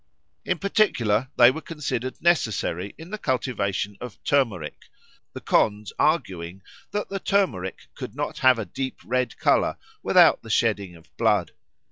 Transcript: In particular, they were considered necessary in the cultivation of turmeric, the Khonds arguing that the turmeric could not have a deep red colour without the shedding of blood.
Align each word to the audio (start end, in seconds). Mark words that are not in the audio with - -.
In 0.45 0.57
particular, 0.57 1.27
they 1.37 1.51
were 1.51 1.61
considered 1.61 2.19
necessary 2.23 2.95
in 2.97 3.11
the 3.11 3.19
cultivation 3.19 3.97
of 4.01 4.17
turmeric, 4.23 4.85
the 5.33 5.41
Khonds 5.41 5.91
arguing 5.99 6.63
that 6.89 7.09
the 7.09 7.19
turmeric 7.19 7.85
could 7.93 8.15
not 8.15 8.39
have 8.39 8.57
a 8.57 8.65
deep 8.65 8.97
red 9.05 9.37
colour 9.37 9.77
without 10.01 10.41
the 10.41 10.49
shedding 10.49 10.95
of 10.95 11.15
blood. 11.17 11.51